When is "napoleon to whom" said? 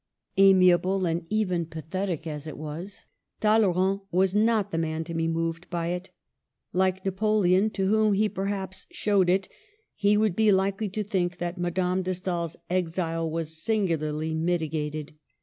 7.05-8.13